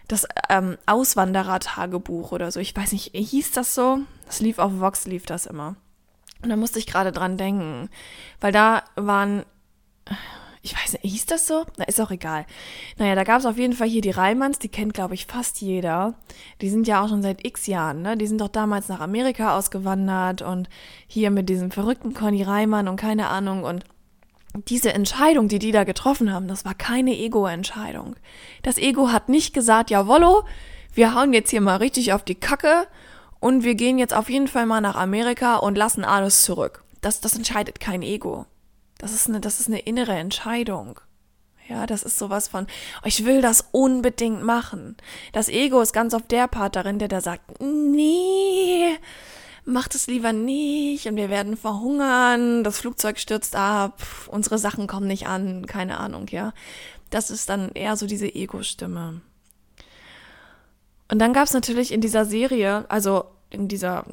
das 0.08 0.26
ähm, 0.50 0.78
Auswanderer-Tagebuch 0.86 2.32
oder 2.32 2.52
so. 2.52 2.60
Ich 2.60 2.76
weiß 2.76 2.94
nicht, 2.94 3.12
hieß 3.14 3.52
das 3.52 3.76
so? 3.76 4.00
Das 4.26 4.40
lief 4.40 4.58
auf 4.58 4.80
Vox, 4.80 5.06
lief 5.06 5.26
das 5.26 5.46
immer. 5.46 5.76
Und 6.42 6.50
da 6.50 6.56
musste 6.56 6.80
ich 6.80 6.88
gerade 6.88 7.12
dran 7.12 7.38
denken, 7.38 7.90
weil 8.40 8.52
da 8.52 8.84
waren, 8.96 9.44
ich 10.62 10.76
weiß 10.76 10.94
nicht, 10.94 11.12
hieß 11.12 11.26
das 11.28 11.48
so? 11.48 11.66
Na, 11.78 11.86
ist 11.86 12.02
auch 12.02 12.12
egal. 12.12 12.46
Naja, 12.98 13.16
da 13.16 13.24
gab 13.24 13.40
es 13.40 13.46
auf 13.46 13.58
jeden 13.58 13.74
Fall 13.74 13.88
hier 13.88 14.02
die 14.02 14.12
Reimanns, 14.12 14.60
die 14.60 14.70
kennt, 14.70 14.94
glaube 14.94 15.14
ich, 15.14 15.26
fast 15.26 15.62
jeder. 15.62 16.16
Die 16.62 16.70
sind 16.70 16.88
ja 16.88 17.04
auch 17.04 17.10
schon 17.10 17.22
seit 17.22 17.46
x 17.46 17.68
Jahren, 17.68 18.02
ne? 18.02 18.18
Die 18.18 18.28
sind 18.28 18.42
doch 18.42 18.48
damals 18.48 18.90
nach 18.90 19.00
Amerika 19.00 19.58
ausgewandert 19.58 20.42
und 20.42 20.70
hier 21.08 21.32
mit 21.32 21.50
diesem 21.50 21.72
verrückten 21.72 22.14
Conny 22.14 22.44
Reimann 22.44 22.88
und 22.88 22.98
keine 22.98 23.28
Ahnung 23.28 23.64
und 23.64 23.86
diese 24.66 24.94
Entscheidung, 24.94 25.48
die 25.48 25.60
die 25.60 25.72
da 25.72 25.84
getroffen 25.84 26.34
haben, 26.34 26.48
das 26.48 26.66
war 26.66 26.74
keine 26.74 27.16
Ego-Entscheidung. 27.16 28.16
Das 28.64 28.78
Ego 28.78 29.12
hat 29.12 29.30
nicht 29.30 29.54
gesagt, 29.54 29.92
jawollo, 29.92 30.44
wir 30.94 31.14
hauen 31.14 31.34
jetzt 31.34 31.52
hier 31.52 31.62
mal 31.62 31.78
richtig 31.78 32.14
auf 32.14 32.24
die 32.24 32.36
Kacke 32.36 32.88
und 33.40 33.64
wir 33.64 33.76
gehen 33.76 34.00
jetzt 34.00 34.16
auf 34.16 34.30
jeden 34.30 34.48
Fall 34.48 34.66
mal 34.66 34.82
nach 34.82 34.96
Amerika 34.96 35.58
und 35.58 35.78
lassen 35.78 36.04
alles 36.04 36.44
zurück. 36.44 36.84
Das, 37.02 37.22
das 37.22 37.36
entscheidet 37.36 37.80
kein 37.80 38.02
Ego. 38.02 38.46
Das 38.98 39.14
ist 39.14 39.30
eine, 39.30 39.40
das 39.40 39.60
ist 39.60 39.68
eine 39.68 39.80
innere 39.80 40.14
Entscheidung. 40.14 41.00
Ja, 41.68 41.86
das 41.86 42.04
ist 42.04 42.18
sowas 42.18 42.48
von, 42.48 42.66
ich 43.04 43.26
will 43.26 43.42
das 43.42 43.68
unbedingt 43.72 44.42
machen. 44.42 44.96
Das 45.34 45.50
Ego 45.50 45.82
ist 45.82 45.92
ganz 45.92 46.14
auf 46.14 46.26
der 46.26 46.48
Part 46.48 46.78
darin, 46.78 46.98
der 46.98 47.10
da 47.10 47.20
sagt, 47.20 47.62
nee, 47.62 48.98
macht 49.66 49.94
es 49.94 50.08
lieber 50.08 50.32
nicht 50.32 51.08
und 51.08 51.18
wir 51.18 51.30
werden 51.30 51.58
verhungern, 51.58 52.64
das 52.64 52.80
Flugzeug 52.80 53.20
stürzt 53.20 53.56
ab, 53.56 54.02
unsere 54.28 54.58
Sachen 54.58 54.88
kommen 54.88 55.08
nicht 55.08 55.28
an, 55.28 55.66
keine 55.66 56.00
Ahnung, 56.00 56.28
ja. 56.30 56.54
Das 57.10 57.30
ist 57.30 57.50
dann 57.50 57.72
eher 57.74 57.98
so 57.98 58.08
diese 58.08 58.34
Ego-Stimme. 58.34 59.22
Und 61.10 61.20
dann 61.20 61.34
gab 61.34 61.46
es 61.46 61.54
natürlich 61.54 61.92
in 61.92 62.02
dieser 62.02 62.26
Serie, 62.26 62.86
also 62.90 63.26
in 63.50 63.68
dieser 63.68 64.06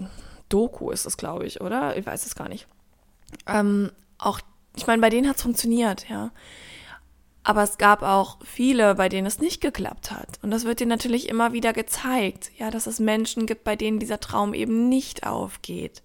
Doku 0.48 0.90
ist 0.90 1.06
es, 1.06 1.16
glaube 1.16 1.46
ich, 1.46 1.60
oder? 1.60 1.96
Ich 1.96 2.06
weiß 2.06 2.26
es 2.26 2.34
gar 2.34 2.48
nicht. 2.48 2.66
Ähm, 3.46 3.90
auch, 4.18 4.40
ich 4.76 4.86
meine, 4.86 5.00
bei 5.00 5.10
denen 5.10 5.28
hat 5.28 5.36
es 5.36 5.42
funktioniert, 5.42 6.08
ja. 6.08 6.30
Aber 7.46 7.62
es 7.62 7.76
gab 7.76 8.02
auch 8.02 8.38
viele, 8.42 8.94
bei 8.94 9.10
denen 9.10 9.26
es 9.26 9.38
nicht 9.38 9.60
geklappt 9.60 10.10
hat. 10.10 10.38
Und 10.42 10.50
das 10.50 10.64
wird 10.64 10.80
dir 10.80 10.86
natürlich 10.86 11.28
immer 11.28 11.52
wieder 11.52 11.74
gezeigt, 11.74 12.50
ja, 12.56 12.70
dass 12.70 12.86
es 12.86 13.00
Menschen 13.00 13.44
gibt, 13.46 13.64
bei 13.64 13.76
denen 13.76 13.98
dieser 13.98 14.18
Traum 14.18 14.54
eben 14.54 14.88
nicht 14.88 15.26
aufgeht. 15.26 16.02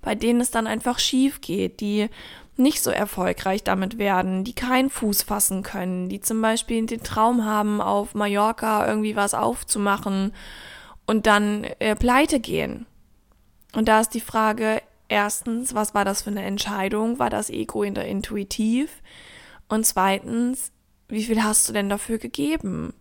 Bei 0.00 0.14
denen 0.14 0.40
es 0.40 0.52
dann 0.52 0.68
einfach 0.68 1.00
schief 1.00 1.40
geht, 1.40 1.80
die 1.80 2.08
nicht 2.56 2.82
so 2.82 2.90
erfolgreich 2.90 3.64
damit 3.64 3.98
werden, 3.98 4.44
die 4.44 4.52
keinen 4.52 4.90
Fuß 4.90 5.22
fassen 5.22 5.62
können, 5.62 6.08
die 6.08 6.20
zum 6.20 6.40
Beispiel 6.40 6.86
den 6.86 7.02
Traum 7.02 7.44
haben, 7.44 7.80
auf 7.80 8.14
Mallorca 8.14 8.86
irgendwie 8.86 9.16
was 9.16 9.34
aufzumachen 9.34 10.32
und 11.06 11.26
dann 11.26 11.64
äh, 11.64 11.96
pleite 11.96 12.38
gehen. 12.38 12.86
Und 13.74 13.88
da 13.88 14.00
ist 14.00 14.14
die 14.14 14.20
Frage, 14.20 14.82
erstens, 15.10 15.74
was 15.74 15.94
war 15.94 16.04
das 16.04 16.22
für 16.22 16.30
eine 16.30 16.42
Entscheidung? 16.42 17.18
War 17.18 17.30
das 17.30 17.50
Ego 17.50 17.82
in 17.82 17.94
der 17.94 18.06
intuitiv? 18.06 19.02
Und 19.68 19.84
zweitens, 19.84 20.72
wie 21.08 21.24
viel 21.24 21.42
hast 21.42 21.68
du 21.68 21.72
denn 21.72 21.88
dafür 21.88 22.18
gegeben? 22.18 22.94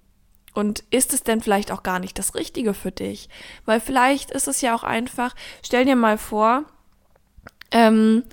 Und 0.54 0.84
ist 0.90 1.14
es 1.14 1.24
denn 1.24 1.42
vielleicht 1.42 1.72
auch 1.72 1.84
gar 1.84 2.00
nicht 2.00 2.18
das 2.18 2.36
Richtige 2.36 2.74
für 2.74 2.92
dich? 2.92 3.30
Weil 3.66 3.80
vielleicht 3.80 4.32
ist 4.32 4.48
es 4.48 4.62
ja 4.62 4.76
auch 4.76 4.84
einfach, 4.84 5.36
stell 5.64 5.86
dir 5.86 5.96
mal 5.96 6.18
vor, 6.18 6.66
ähm, 7.72 8.24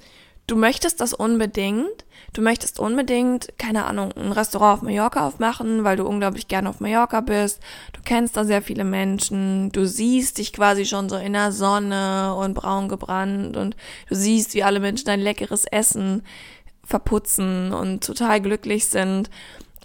du 0.46 0.56
möchtest 0.56 1.00
das 1.00 1.12
unbedingt, 1.12 2.04
du 2.32 2.42
möchtest 2.42 2.78
unbedingt, 2.78 3.48
keine 3.58 3.84
Ahnung, 3.86 4.12
ein 4.12 4.32
Restaurant 4.32 4.78
auf 4.78 4.82
Mallorca 4.82 5.26
aufmachen, 5.26 5.84
weil 5.84 5.96
du 5.96 6.06
unglaublich 6.06 6.48
gerne 6.48 6.68
auf 6.68 6.80
Mallorca 6.80 7.20
bist, 7.20 7.60
du 7.92 8.00
kennst 8.04 8.36
da 8.36 8.44
sehr 8.44 8.62
viele 8.62 8.84
Menschen, 8.84 9.70
du 9.72 9.86
siehst 9.86 10.38
dich 10.38 10.52
quasi 10.52 10.84
schon 10.84 11.08
so 11.08 11.16
in 11.16 11.32
der 11.32 11.52
Sonne 11.52 12.34
und 12.34 12.54
braun 12.54 12.88
gebrannt 12.88 13.56
und 13.56 13.76
du 14.08 14.14
siehst, 14.14 14.54
wie 14.54 14.62
alle 14.62 14.80
Menschen 14.80 15.08
ein 15.08 15.20
leckeres 15.20 15.64
Essen 15.64 16.22
verputzen 16.84 17.72
und 17.72 18.04
total 18.04 18.40
glücklich 18.40 18.86
sind. 18.86 19.28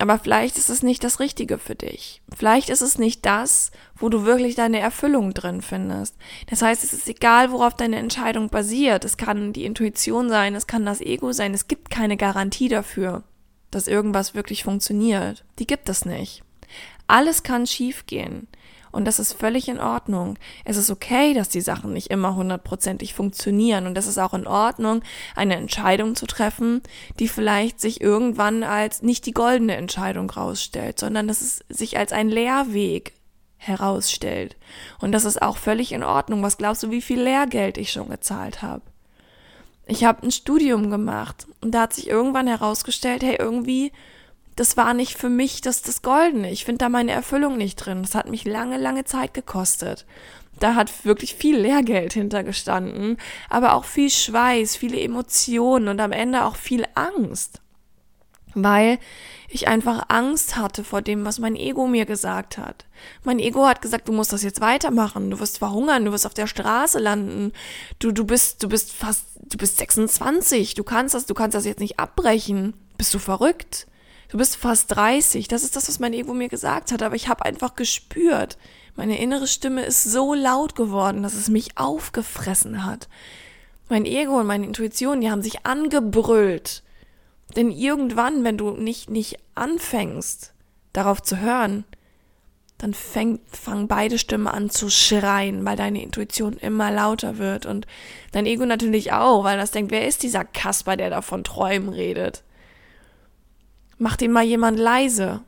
Aber 0.01 0.17
vielleicht 0.17 0.57
ist 0.57 0.71
es 0.71 0.81
nicht 0.81 1.03
das 1.03 1.19
Richtige 1.19 1.59
für 1.59 1.75
dich. 1.75 2.23
Vielleicht 2.35 2.71
ist 2.71 2.81
es 2.81 2.97
nicht 2.97 3.23
das, 3.23 3.69
wo 3.95 4.09
du 4.09 4.25
wirklich 4.25 4.55
deine 4.55 4.79
Erfüllung 4.79 5.35
drin 5.35 5.61
findest. 5.61 6.15
Das 6.49 6.63
heißt, 6.63 6.83
es 6.83 6.91
ist 6.91 7.07
egal, 7.07 7.51
worauf 7.51 7.75
deine 7.75 7.97
Entscheidung 7.97 8.49
basiert. 8.49 9.05
Es 9.05 9.15
kann 9.15 9.53
die 9.53 9.63
Intuition 9.63 10.27
sein, 10.27 10.55
es 10.55 10.65
kann 10.65 10.87
das 10.87 11.01
Ego 11.01 11.33
sein. 11.33 11.53
Es 11.53 11.67
gibt 11.67 11.91
keine 11.91 12.17
Garantie 12.17 12.67
dafür, 12.67 13.21
dass 13.69 13.87
irgendwas 13.87 14.33
wirklich 14.33 14.63
funktioniert. 14.63 15.45
Die 15.59 15.67
gibt 15.67 15.87
es 15.87 16.03
nicht. 16.03 16.41
Alles 17.05 17.43
kann 17.43 17.67
schiefgehen. 17.67 18.47
Und 18.91 19.05
das 19.05 19.19
ist 19.19 19.33
völlig 19.33 19.67
in 19.67 19.79
Ordnung. 19.79 20.37
Es 20.65 20.77
ist 20.77 20.89
okay, 20.89 21.33
dass 21.33 21.49
die 21.49 21.61
Sachen 21.61 21.93
nicht 21.93 22.09
immer 22.11 22.35
hundertprozentig 22.35 23.13
funktionieren. 23.13 23.87
Und 23.87 23.97
es 23.97 24.07
ist 24.07 24.17
auch 24.17 24.33
in 24.33 24.47
Ordnung, 24.47 25.01
eine 25.35 25.55
Entscheidung 25.55 26.15
zu 26.15 26.25
treffen, 26.25 26.81
die 27.19 27.27
vielleicht 27.27 27.79
sich 27.79 28.01
irgendwann 28.01 28.63
als 28.63 29.01
nicht 29.01 29.25
die 29.25 29.33
goldene 29.33 29.75
Entscheidung 29.75 30.29
rausstellt, 30.29 30.99
sondern 30.99 31.27
dass 31.27 31.41
es 31.41 31.63
sich 31.69 31.97
als 31.97 32.11
ein 32.11 32.29
Lehrweg 32.29 33.13
herausstellt. 33.57 34.57
Und 34.99 35.11
das 35.11 35.23
ist 35.23 35.41
auch 35.41 35.57
völlig 35.57 35.91
in 35.91 36.03
Ordnung. 36.03 36.41
Was 36.43 36.57
glaubst 36.57 36.83
du, 36.83 36.89
wie 36.89 37.01
viel 37.01 37.21
Lehrgeld 37.21 37.77
ich 37.77 37.91
schon 37.91 38.09
gezahlt 38.09 38.61
habe? 38.61 38.81
Ich 39.85 40.03
habe 40.03 40.25
ein 40.25 40.31
Studium 40.31 40.89
gemacht 40.89 41.47
und 41.61 41.71
da 41.71 41.81
hat 41.81 41.93
sich 41.93 42.07
irgendwann 42.07 42.47
herausgestellt, 42.47 43.23
hey, 43.23 43.35
irgendwie, 43.37 43.91
das 44.55 44.77
war 44.77 44.93
nicht 44.93 45.17
für 45.17 45.29
mich 45.29 45.61
das, 45.61 45.81
das 45.81 46.01
Goldene. 46.01 46.51
Ich 46.51 46.65
finde 46.65 46.79
da 46.79 46.89
meine 46.89 47.11
Erfüllung 47.11 47.57
nicht 47.57 47.77
drin. 47.77 48.01
Das 48.01 48.15
hat 48.15 48.29
mich 48.29 48.45
lange, 48.45 48.77
lange 48.77 49.05
Zeit 49.05 49.33
gekostet. 49.33 50.05
Da 50.59 50.75
hat 50.75 51.05
wirklich 51.05 51.33
viel 51.33 51.57
Lehrgeld 51.57 52.13
hintergestanden, 52.13 53.17
aber 53.49 53.73
auch 53.73 53.85
viel 53.85 54.09
Schweiß, 54.09 54.75
viele 54.75 54.99
Emotionen 54.99 55.87
und 55.87 55.99
am 55.99 56.11
Ende 56.11 56.45
auch 56.45 56.55
viel 56.55 56.85
Angst. 56.93 57.61
Weil 58.53 58.99
ich 59.47 59.69
einfach 59.69 60.05
Angst 60.09 60.57
hatte 60.57 60.83
vor 60.83 61.01
dem, 61.01 61.25
was 61.25 61.39
mein 61.39 61.55
Ego 61.55 61.87
mir 61.87 62.05
gesagt 62.05 62.57
hat. 62.57 62.85
Mein 63.23 63.39
Ego 63.39 63.65
hat 63.65 63.81
gesagt, 63.81 64.07
du 64.07 64.11
musst 64.11 64.33
das 64.33 64.43
jetzt 64.43 64.61
weitermachen, 64.61 65.31
du 65.31 65.39
wirst 65.39 65.59
verhungern, 65.59 66.05
du 66.05 66.11
wirst 66.11 66.25
auf 66.25 66.33
der 66.33 66.47
Straße 66.47 66.99
landen, 66.99 67.53
du, 67.99 68.11
du 68.11 68.25
bist, 68.25 68.61
du 68.61 68.69
bist 68.69 68.91
fast, 68.91 69.25
du 69.41 69.57
bist 69.57 69.77
26, 69.77 70.75
du 70.75 70.83
kannst 70.83 71.15
das, 71.15 71.25
du 71.25 71.33
kannst 71.33 71.55
das 71.55 71.65
jetzt 71.65 71.79
nicht 71.79 71.97
abbrechen. 71.97 72.73
Bist 72.97 73.13
du 73.13 73.19
verrückt? 73.19 73.87
Du 74.31 74.37
bist 74.37 74.55
fast 74.55 74.95
30. 74.95 75.47
Das 75.47 75.63
ist 75.63 75.75
das, 75.75 75.87
was 75.87 75.99
mein 75.99 76.13
Ego 76.13 76.33
mir 76.33 76.49
gesagt 76.49 76.91
hat, 76.91 77.03
aber 77.03 77.15
ich 77.15 77.27
habe 77.27 77.45
einfach 77.45 77.75
gespürt, 77.75 78.57
meine 78.95 79.19
innere 79.19 79.47
Stimme 79.47 79.83
ist 79.83 80.03
so 80.03 80.33
laut 80.33 80.75
geworden, 80.75 81.23
dass 81.23 81.33
es 81.33 81.47
mich 81.47 81.77
aufgefressen 81.77 82.83
hat. 82.85 83.07
Mein 83.89 84.05
Ego 84.05 84.39
und 84.39 84.47
meine 84.47 84.65
Intuition, 84.65 85.21
die 85.21 85.29
haben 85.29 85.41
sich 85.41 85.65
angebrüllt 85.65 86.83
denn 87.55 87.71
irgendwann, 87.71 88.43
wenn 88.43 88.57
du 88.57 88.71
nicht, 88.71 89.09
nicht 89.09 89.37
anfängst, 89.55 90.53
darauf 90.93 91.21
zu 91.21 91.39
hören, 91.39 91.85
dann 92.77 92.93
fängt, 92.93 93.41
fangen 93.55 93.87
beide 93.87 94.17
Stimmen 94.17 94.47
an 94.47 94.69
zu 94.69 94.89
schreien, 94.89 95.63
weil 95.65 95.77
deine 95.77 96.01
Intuition 96.01 96.53
immer 96.53 96.91
lauter 96.91 97.37
wird 97.37 97.65
und 97.65 97.85
dein 98.31 98.47
Ego 98.47 98.65
natürlich 98.65 99.13
auch, 99.13 99.43
weil 99.43 99.57
das 99.57 99.71
denkt, 99.71 99.91
wer 99.91 100.07
ist 100.07 100.23
dieser 100.23 100.45
Kasper, 100.45 100.97
der 100.97 101.11
da 101.11 101.21
von 101.21 101.43
Träumen 101.43 101.89
redet? 101.89 102.43
Mach 104.01 104.15
den 104.15 104.31
mal 104.31 104.43
jemand 104.43 104.79
leise. 104.79 105.41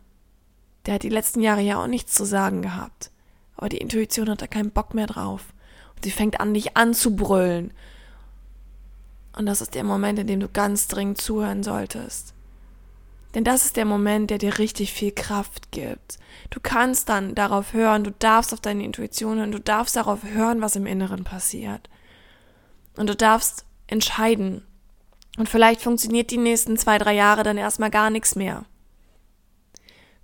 Der 0.85 0.93
hat 0.93 1.01
die 1.01 1.09
letzten 1.09 1.41
Jahre 1.41 1.61
ja 1.61 1.81
auch 1.81 1.87
nichts 1.87 2.13
zu 2.13 2.23
sagen 2.23 2.61
gehabt. 2.61 3.09
Aber 3.55 3.67
die 3.67 3.79
Intuition 3.79 4.29
hat 4.29 4.43
da 4.43 4.47
keinen 4.47 4.69
Bock 4.69 4.93
mehr 4.93 5.07
drauf. 5.07 5.55
Und 5.95 6.03
sie 6.03 6.11
fängt 6.11 6.39
an, 6.39 6.53
dich 6.53 6.77
anzubrüllen. 6.77 7.73
Und 9.35 9.47
das 9.47 9.61
ist 9.61 9.73
der 9.73 9.83
Moment, 9.83 10.19
in 10.19 10.27
dem 10.27 10.39
du 10.39 10.47
ganz 10.49 10.87
dringend 10.87 11.19
zuhören 11.19 11.63
solltest. 11.63 12.35
Denn 13.33 13.43
das 13.43 13.65
ist 13.65 13.75
der 13.75 13.85
Moment, 13.85 14.29
der 14.29 14.37
dir 14.37 14.59
richtig 14.59 14.93
viel 14.93 15.11
Kraft 15.11 15.71
gibt. 15.71 16.19
Du 16.51 16.59
kannst 16.59 17.09
dann 17.09 17.33
darauf 17.33 17.73
hören, 17.73 18.03
du 18.03 18.11
darfst 18.11 18.53
auf 18.53 18.61
deine 18.61 18.85
Intuition 18.85 19.39
hören, 19.39 19.51
du 19.51 19.59
darfst 19.59 19.95
darauf 19.95 20.23
hören, 20.23 20.61
was 20.61 20.75
im 20.75 20.85
Inneren 20.85 21.23
passiert. 21.23 21.89
Und 22.97 23.09
du 23.09 23.15
darfst 23.15 23.65
entscheiden. 23.87 24.63
Und 25.37 25.49
vielleicht 25.49 25.81
funktioniert 25.81 26.31
die 26.31 26.37
nächsten 26.37 26.77
zwei, 26.77 26.97
drei 26.97 27.13
Jahre 27.13 27.43
dann 27.43 27.57
erstmal 27.57 27.89
gar 27.89 28.09
nichts 28.09 28.35
mehr. 28.35 28.65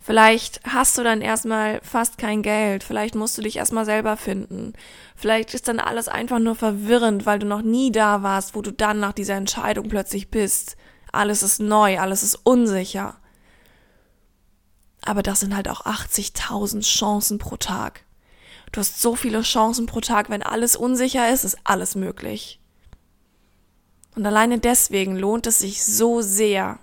Vielleicht 0.02 0.62
hast 0.64 0.98
du 0.98 1.04
dann 1.04 1.22
erstmal 1.22 1.82
fast 1.84 2.18
kein 2.18 2.42
Geld, 2.42 2.84
vielleicht 2.84 3.16
musst 3.16 3.38
du 3.38 3.42
dich 3.42 3.58
erstmal 3.58 3.86
selber 3.86 4.16
finden. 4.16 4.74
Vielleicht 5.16 5.54
ist 5.54 5.68
dann 5.68 5.80
alles 5.80 6.08
einfach 6.08 6.40
nur 6.40 6.56
verwirrend, 6.56 7.26
weil 7.26 7.40
du 7.40 7.46
noch 7.46 7.62
nie 7.62 7.92
da 7.92 8.24
warst, 8.24 8.56
wo 8.56 8.62
du 8.62 8.72
dann 8.72 9.00
nach 9.00 9.12
dieser 9.12 9.36
Entscheidung 9.36 9.90
plötzlich 9.90 10.32
bist. 10.32 10.78
Alles 11.12 11.44
ist 11.44 11.60
neu, 11.60 12.00
alles 12.00 12.24
ist 12.24 12.36
unsicher. 12.44 13.18
Aber 15.02 15.22
das 15.22 15.42
sind 15.42 15.56
halt 15.56 15.68
auch 15.68 15.86
80.000 15.86 16.82
Chancen 16.82 17.38
pro 17.38 17.58
Tag. 17.58 18.06
Du 18.72 18.80
hast 18.80 19.02
so 19.02 19.16
viele 19.16 19.42
Chancen 19.42 19.86
pro 19.86 20.00
Tag, 20.00 20.30
wenn 20.30 20.44
alles 20.44 20.76
unsicher 20.76 21.30
ist, 21.32 21.44
ist 21.44 21.58
alles 21.64 21.96
möglich. 21.96 22.60
Und 24.20 24.26
alleine 24.26 24.60
deswegen 24.60 25.16
lohnt 25.16 25.48
es 25.48 25.60
sich 25.60 25.86
so 25.86 26.20
sehr, 26.20 26.78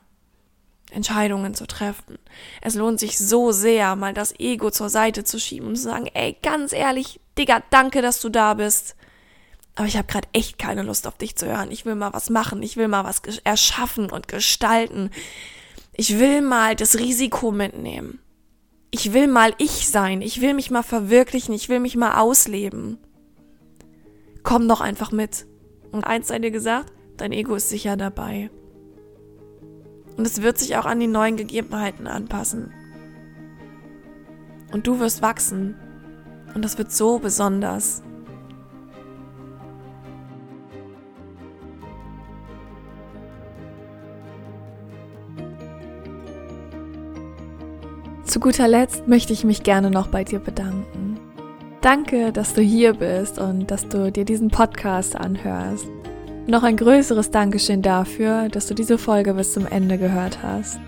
Entscheidungen 0.91 1.53
zu 1.53 1.67
treffen. 1.67 2.19
Es 2.63 2.75
lohnt 2.75 2.99
sich 2.99 3.19
so 3.19 3.53
sehr, 3.53 3.95
mal 3.95 4.15
das 4.15 4.41
Ego 4.41 4.71
zur 4.71 4.89
Seite 4.89 5.23
zu 5.23 5.39
schieben 5.39 5.69
und 5.69 5.77
zu 5.77 5.83
sagen, 5.83 6.07
ey, 6.15 6.39
ganz 6.43 6.73
ehrlich, 6.73 7.21
Digga, 7.37 7.63
danke, 7.69 8.01
dass 8.01 8.23
du 8.23 8.31
da 8.31 8.55
bist. 8.55 8.97
Aber 9.75 9.87
ich 9.87 9.99
habe 9.99 10.11
gerade 10.11 10.27
echt 10.33 10.59
keine 10.59 10.83
Lust 10.83 11.07
auf 11.07 11.19
dich 11.19 11.37
zu 11.37 11.47
hören. 11.47 11.71
Ich 11.71 11.85
will 11.85 11.95
mal 11.95 12.15
was 12.15 12.31
machen, 12.31 12.63
ich 12.63 12.79
will 12.79 12.89
mal 12.89 13.05
was 13.05 13.21
erschaffen 13.45 14.09
und 14.09 14.29
gestalten. 14.29 15.11
Ich 15.93 16.19
will 16.19 16.41
mal 16.41 16.75
das 16.75 16.99
Risiko 16.99 17.53
mitnehmen. 17.53 18.19
Ich 18.91 19.13
will 19.13 19.27
mal 19.27 19.53
ich 19.59 19.89
sein, 19.89 20.23
ich 20.23 20.41
will 20.41 20.55
mich 20.55 20.71
mal 20.71 20.83
verwirklichen, 20.83 21.55
ich 21.55 21.69
will 21.69 21.81
mich 21.81 21.97
mal 21.97 22.19
ausleben. 22.19 22.97
Komm 24.43 24.69
doch 24.69 24.81
einfach 24.81 25.13
mit. 25.13 25.45
Und 25.93 26.05
eins 26.05 26.29
sei 26.29 26.39
dir 26.39 26.51
gesagt, 26.51 26.96
dein 27.17 27.33
Ego 27.33 27.55
ist 27.55 27.69
sicher 27.69 27.97
dabei. 27.97 28.51
Und 30.17 30.27
es 30.27 30.43
wird 30.43 30.59
sich 30.59 30.77
auch 30.77 30.87
an 30.87 31.01
die 31.01 31.07
neuen 31.07 31.37
Gegebenheiten 31.37 32.07
anpassen. 32.07 32.73
Und 34.73 34.87
du 34.87 34.99
wirst 34.99 35.23
wachsen. 35.23 35.77
Und 36.55 36.65
das 36.65 36.79
wird 36.79 36.91
so 36.91 37.19
besonders. 37.19 38.03
Zu 48.25 48.41
guter 48.41 48.69
Letzt 48.69 49.07
möchte 49.07 49.33
ich 49.33 49.45
mich 49.45 49.63
gerne 49.63 49.91
noch 49.91 50.09
bei 50.09 50.25
dir 50.25 50.41
bedanken. 50.41 51.19
Danke, 51.81 52.33
dass 52.33 52.53
du 52.53 52.61
hier 52.61 52.95
bist 52.95 53.39
und 53.39 53.71
dass 53.71 53.89
du 53.89 54.11
dir 54.11 54.25
diesen 54.25 54.49
Podcast 54.49 55.17
anhörst. 55.17 55.87
Noch 56.49 56.63
ein 56.63 56.77
größeres 56.77 57.33
Dankeschön 57.33 57.83
dafür, 57.83 58.49
dass 58.49 58.67
du 58.67 58.75
diese 58.75 58.99
Folge 58.99 59.35
bis 59.35 59.53
zum 59.53 59.67
Ende 59.67 59.99
gehört 59.99 60.39
hast. 60.45 60.79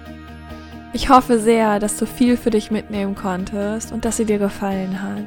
Ich 0.93 1.11
hoffe 1.11 1.41
sehr, 1.41 1.81
dass 1.81 1.97
du 1.97 2.07
viel 2.07 2.37
für 2.37 2.51
dich 2.51 2.71
mitnehmen 2.71 3.17
konntest 3.17 3.91
und 3.91 4.05
dass 4.05 4.19
sie 4.19 4.25
dir 4.25 4.39
gefallen 4.39 5.03
hat. 5.03 5.27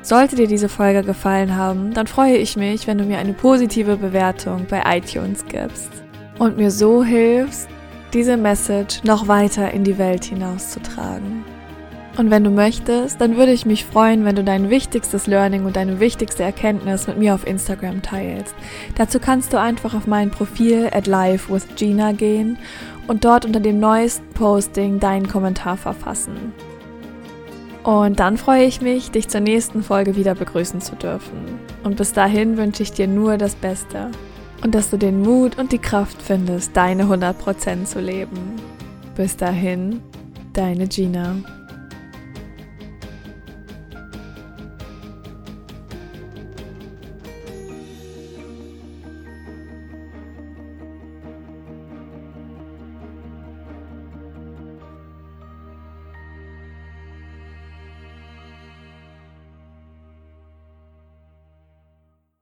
Sollte 0.00 0.36
dir 0.36 0.46
diese 0.46 0.70
Folge 0.70 1.02
gefallen 1.02 1.56
haben, 1.56 1.92
dann 1.92 2.06
freue 2.06 2.36
ich 2.38 2.56
mich, 2.56 2.86
wenn 2.86 2.96
du 2.96 3.04
mir 3.04 3.18
eine 3.18 3.34
positive 3.34 3.96
Bewertung 3.96 4.66
bei 4.68 4.82
iTunes 4.96 5.44
gibst 5.46 5.90
und 6.38 6.56
mir 6.56 6.70
so 6.70 7.04
hilfst, 7.04 7.68
diese 8.14 8.38
Message 8.38 9.04
noch 9.04 9.28
weiter 9.28 9.72
in 9.72 9.84
die 9.84 9.98
Welt 9.98 10.24
hinauszutragen. 10.24 11.53
Und 12.16 12.30
wenn 12.30 12.44
du 12.44 12.50
möchtest, 12.50 13.20
dann 13.20 13.36
würde 13.36 13.52
ich 13.52 13.66
mich 13.66 13.84
freuen, 13.84 14.24
wenn 14.24 14.36
du 14.36 14.44
dein 14.44 14.70
wichtigstes 14.70 15.26
Learning 15.26 15.64
und 15.64 15.74
deine 15.74 15.98
wichtigste 15.98 16.44
Erkenntnis 16.44 17.08
mit 17.08 17.18
mir 17.18 17.34
auf 17.34 17.46
Instagram 17.46 18.02
teilst. 18.02 18.54
Dazu 18.94 19.18
kannst 19.18 19.52
du 19.52 19.58
einfach 19.58 19.94
auf 19.94 20.06
mein 20.06 20.30
Profil 20.30 20.90
at 20.92 21.08
live 21.08 21.50
with 21.50 21.66
Gina 21.74 22.12
gehen 22.12 22.56
und 23.08 23.24
dort 23.24 23.44
unter 23.44 23.58
dem 23.58 23.80
neuesten 23.80 24.28
Posting 24.34 25.00
deinen 25.00 25.26
Kommentar 25.26 25.76
verfassen. 25.76 26.52
Und 27.82 28.20
dann 28.20 28.38
freue 28.38 28.64
ich 28.64 28.80
mich, 28.80 29.10
dich 29.10 29.28
zur 29.28 29.40
nächsten 29.40 29.82
Folge 29.82 30.16
wieder 30.16 30.34
begrüßen 30.34 30.80
zu 30.80 30.94
dürfen. 30.94 31.58
Und 31.82 31.96
bis 31.96 32.12
dahin 32.12 32.56
wünsche 32.56 32.82
ich 32.82 32.92
dir 32.92 33.08
nur 33.08 33.36
das 33.36 33.56
Beste. 33.56 34.10
Und 34.62 34.74
dass 34.74 34.88
du 34.88 34.96
den 34.96 35.20
Mut 35.20 35.58
und 35.58 35.72
die 35.72 35.78
Kraft 35.78 36.22
findest, 36.22 36.74
deine 36.76 37.04
100% 37.04 37.84
zu 37.84 38.00
leben. 38.00 38.38
Bis 39.16 39.36
dahin, 39.36 40.00
deine 40.54 40.86
Gina. 40.86 41.36